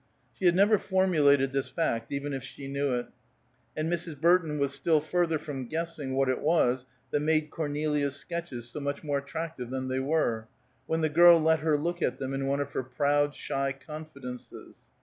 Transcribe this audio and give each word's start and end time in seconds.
She 0.33 0.45
had 0.45 0.55
never 0.55 0.79
formulated 0.79 1.51
this 1.51 1.69
fact, 1.69 2.11
even 2.11 2.33
if 2.33 2.43
she 2.43 2.67
knew 2.67 2.95
it; 2.95 3.05
and 3.77 3.87
Mrs. 3.87 4.19
Burton 4.19 4.57
was 4.57 4.73
still 4.73 4.99
further 4.99 5.37
from 5.37 5.67
guessing 5.67 6.15
what 6.15 6.27
it 6.27 6.41
was 6.41 6.87
that 7.11 7.19
made 7.19 7.51
Cornelia's 7.51 8.15
sketches 8.15 8.67
so 8.67 8.79
much 8.79 9.03
more 9.03 9.19
attractive 9.19 9.69
than 9.69 9.89
they 9.89 9.99
were, 9.99 10.47
when 10.87 11.01
the 11.01 11.07
girl 11.09 11.39
let 11.39 11.59
her 11.59 11.77
look 11.77 12.01
at 12.01 12.17
them, 12.17 12.33
in 12.33 12.47
one 12.47 12.61
of 12.61 12.71
her 12.73 12.81
proud, 12.81 13.35
shy 13.35 13.73
confidences. 13.73 14.77